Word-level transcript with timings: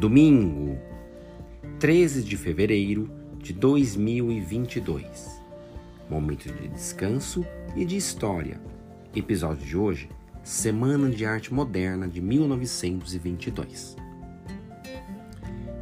Domingo, 0.00 0.78
13 1.78 2.22
de 2.22 2.34
fevereiro 2.34 3.10
de 3.36 3.52
2022. 3.52 5.42
Momento 6.08 6.50
de 6.50 6.68
descanso 6.68 7.44
e 7.76 7.84
de 7.84 7.98
história. 7.98 8.58
Episódio 9.14 9.66
de 9.66 9.76
hoje: 9.76 10.08
Semana 10.42 11.10
de 11.10 11.26
Arte 11.26 11.52
Moderna 11.52 12.08
de 12.08 12.22
1922. 12.22 13.94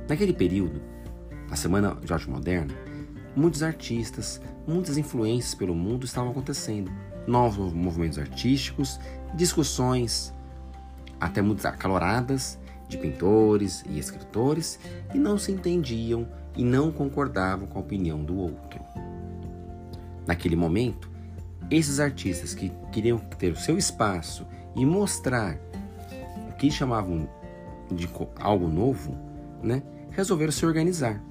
Naquele 0.08 0.32
período, 0.32 0.82
na 1.48 1.54
Semana 1.54 1.94
de 1.94 2.12
Arte 2.12 2.28
Moderna, 2.28 2.74
muitos 3.36 3.62
artistas, 3.62 4.42
muitas 4.66 4.98
influências 4.98 5.54
pelo 5.54 5.76
mundo 5.76 6.04
estavam 6.04 6.32
acontecendo. 6.32 6.90
Novos 7.24 7.72
movimentos 7.72 8.18
artísticos, 8.18 8.98
discussões 9.36 10.34
até 11.20 11.40
muito 11.40 11.64
acaloradas 11.68 12.58
de 12.88 12.96
pintores 12.96 13.84
e 13.88 13.98
escritores 13.98 14.78
que 15.10 15.18
não 15.18 15.38
se 15.38 15.52
entendiam 15.52 16.26
e 16.56 16.64
não 16.64 16.90
concordavam 16.90 17.66
com 17.66 17.78
a 17.78 17.82
opinião 17.82 18.24
do 18.24 18.36
outro. 18.36 18.80
Naquele 20.26 20.56
momento, 20.56 21.10
esses 21.70 22.00
artistas 22.00 22.54
que 22.54 22.72
queriam 22.90 23.18
ter 23.18 23.52
o 23.52 23.56
seu 23.56 23.76
espaço 23.76 24.46
e 24.74 24.84
mostrar 24.84 25.58
o 26.50 26.56
que 26.56 26.70
chamavam 26.70 27.28
de 27.90 28.08
algo 28.40 28.68
novo, 28.68 29.14
né, 29.62 29.82
resolveram 30.10 30.52
se 30.52 30.64
organizar. 30.64 31.22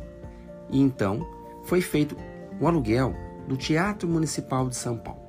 E 0.69 0.79
então 0.79 1.27
foi 1.63 1.81
feito 1.81 2.15
o 2.59 2.67
aluguel 2.67 3.13
do 3.47 3.57
Teatro 3.57 4.07
Municipal 4.07 4.67
de 4.69 4.75
São 4.75 4.97
Paulo. 4.97 5.21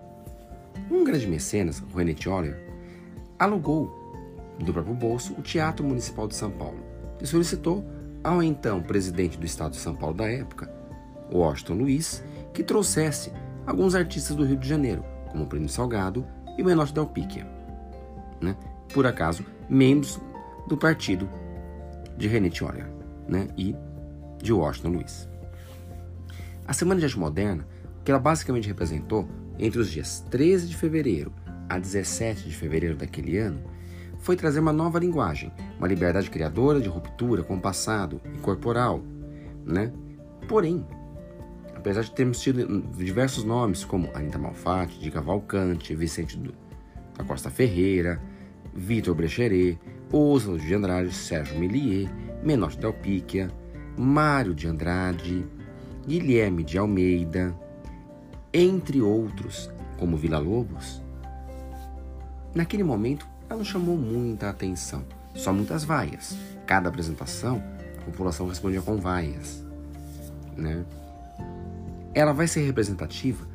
Um 0.90 1.04
grande 1.04 1.26
mecenas, 1.26 1.82
René 1.95 2.15
Tjoller, 2.15 2.59
alugou 3.38 4.07
do 4.59 4.73
próprio 4.73 4.95
bolso 4.95 5.34
o 5.38 5.42
Teatro 5.42 5.84
Municipal 5.84 6.26
de 6.26 6.34
São 6.34 6.51
Paulo 6.51 6.82
e 7.20 7.26
solicitou 7.26 7.84
ao 8.23 8.42
então 8.42 8.82
presidente 8.82 9.38
do 9.38 9.46
estado 9.46 9.73
de 9.73 9.78
São 9.78 9.95
Paulo 9.95 10.16
da 10.16 10.28
época, 10.28 10.70
Washington 11.32 11.74
Luiz, 11.74 12.23
que 12.52 12.62
trouxesse 12.62 13.32
alguns 13.66 13.95
artistas 13.95 14.34
do 14.34 14.45
Rio 14.45 14.56
de 14.56 14.68
Janeiro, 14.68 15.04
como 15.30 15.45
o 15.45 15.46
Plínio 15.46 15.68
Salgado 15.68 16.26
e 16.56 16.62
o 16.62 16.65
Menotti 16.65 16.92
da 16.92 17.00
Alpíquia, 17.00 17.46
né? 18.40 18.56
por 18.92 19.06
acaso 19.06 19.45
membros 19.68 20.20
do 20.66 20.76
partido 20.76 21.28
de 22.16 22.26
René 22.26 22.50
Tjoller 22.50 22.90
né? 23.28 23.48
e 23.56 23.76
de 24.43 24.52
Washington 24.52 24.88
Luiz. 24.88 25.28
A 26.66 26.72
Semana 26.72 27.00
de 27.00 27.06
Arte 27.06 27.18
Moderna, 27.18 27.66
que 28.04 28.10
ela 28.10 28.20
basicamente 28.20 28.68
representou 28.68 29.28
entre 29.59 29.80
os 29.80 29.90
dias 29.90 30.24
13 30.30 30.68
de 30.68 30.76
fevereiro 30.76 31.32
a 31.68 31.78
17 31.78 32.48
de 32.48 32.54
fevereiro 32.54 32.96
daquele 32.96 33.37
ano, 33.38 33.60
foi 34.19 34.37
trazer 34.37 34.61
uma 34.61 34.73
nova 34.73 34.99
linguagem, 34.99 35.52
uma 35.79 35.88
liberdade 35.88 36.30
criadora 36.30 36.80
de 36.80 36.88
ruptura 36.88 37.43
com 37.43 37.57
o 37.57 37.61
passado 37.61 38.21
e 38.35 38.38
corporal, 38.38 39.02
né? 39.65 39.93
Porém, 40.49 40.85
apesar 41.74 42.02
de 42.02 42.11
termos 42.11 42.41
tido 42.41 42.83
diversos 42.96 43.45
nomes 43.45 43.85
como 43.85 44.11
Anita 44.15 44.39
Malfatti, 44.39 44.99
de 44.99 45.11
Cavalcante, 45.11 45.95
Vicente 45.95 46.39
da 47.16 47.24
Costa 47.24 47.51
Ferreira, 47.51 48.21
Vitor 48.74 49.15
Brecheret, 49.15 49.79
Oswald 50.13 50.65
de 50.65 50.74
Andrade, 50.74 51.13
Sérgio 51.13 51.59
Millier, 51.59 52.09
Menotti 52.43 52.79
Delpíquia, 52.79 53.51
Mário 53.96 54.55
de 54.55 54.66
Andrade, 54.66 55.46
Guilherme 56.07 56.65
de 56.65 56.79
Almeida, 56.79 57.55
entre 58.52 59.01
outros, 59.02 59.71
como 59.99 60.16
Vila 60.16 60.39
Lobos, 60.39 61.02
naquele 62.55 62.83
momento 62.83 63.29
ela 63.49 63.59
não 63.59 63.65
chamou 63.65 63.96
muita 63.96 64.50
atenção, 64.50 65.04
só 65.34 65.53
muitas 65.53 65.84
vaias. 65.84 66.37
Cada 66.66 66.88
apresentação, 66.88 67.62
a 67.99 68.05
população 68.05 68.47
respondia 68.47 68.83
com 68.83 68.97
vaias. 68.99 69.65
Né? 70.56 70.84
Ela 72.15 72.33
vai 72.33 72.47
ser 72.47 72.62
representativa 72.62 73.47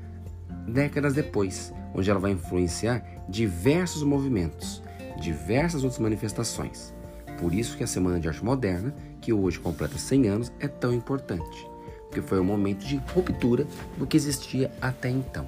décadas 0.67 1.13
depois, 1.13 1.73
onde 1.94 2.09
ela 2.09 2.19
vai 2.19 2.31
influenciar 2.31 3.03
diversos 3.29 4.03
movimentos, 4.03 4.81
diversas 5.19 5.84
outras 5.84 6.00
manifestações. 6.00 6.94
Por 7.40 7.53
isso 7.53 7.78
que 7.78 7.84
a 7.84 7.88
Semana 7.88 8.19
de 8.19 8.28
Arte 8.28 8.44
Moderna, 8.44 8.96
que 9.22 9.34
hoje 9.34 9.59
completa 9.59 9.97
100 9.97 10.28
anos, 10.28 10.53
é 10.59 10.67
tão 10.67 10.94
importante, 10.94 11.67
porque 12.06 12.22
foi 12.22 12.40
um 12.40 12.44
momento 12.44 12.85
de 12.85 12.97
ruptura 13.13 13.67
do 13.97 14.07
que 14.07 14.17
existia 14.17 14.72
até 14.81 15.09
então. 15.09 15.46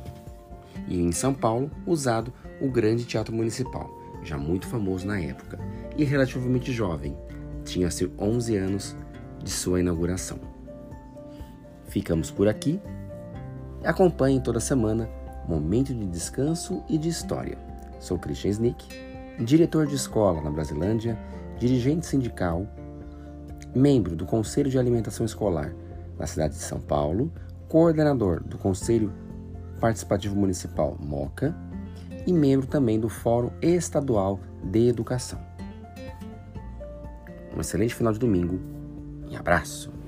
E 0.88 1.00
em 1.00 1.12
São 1.12 1.34
Paulo, 1.34 1.72
usado 1.86 2.34
o 2.62 2.69
Grande 2.69 3.06
Teatro 3.06 3.34
Municipal, 3.34 4.05
já 4.25 4.38
muito 4.38 4.68
famoso 4.68 5.06
na 5.06 5.19
época 5.19 5.59
e 5.96 6.03
relativamente 6.03 6.74
jovem, 6.74 7.16
tinha 7.63 7.90
seus 7.91 8.12
11 8.19 8.58
anos 8.58 8.96
de 9.44 9.52
sua 9.52 9.80
inauguração. 9.80 10.40
Ficamos 11.88 12.31
por 12.31 12.47
aqui. 12.47 12.81
Acompanhe 13.84 14.41
toda 14.41 14.59
semana 14.59 15.09
Momento 15.47 15.94
de 15.94 16.06
Descanso 16.08 16.84
e 16.90 16.97
de 16.97 17.08
História. 17.08 17.58
Sou 18.00 18.18
Christian 18.18 18.50
Snick, 18.50 18.88
diretor 19.40 19.86
de 19.86 19.96
escola 19.96 20.42
na 20.42 20.50
Brasilândia, 20.50 21.18
dirigente 21.59 22.06
sindical, 22.06 22.68
membro 23.75 24.16
do 24.16 24.25
Conselho 24.25 24.69
de 24.69 24.80
Alimentação 24.80 25.25
Escolar 25.25 25.74
na 26.18 26.25
cidade 26.25 26.56
de 26.56 26.62
São 26.62 26.80
Paulo, 26.80 27.31
coordenador 27.68 28.44
do 28.44 28.57
Conselho 28.57 29.13
Participativo 29.80 30.36
Municipal 30.36 30.97
MOCA 31.00 31.56
e 32.25 32.34
membro 32.34 32.68
também 32.68 33.00
do 33.00 33.09
Fórum 33.09 33.52
Estadual 33.62 34.40
de 34.63 34.88
Educação. 34.88 35.40
Um 37.56 37.62
excelente 37.62 37.96
final 37.96 38.12
de 38.12 38.19
domingo 38.19 38.59
e 39.30 39.36
abraço! 39.36 40.05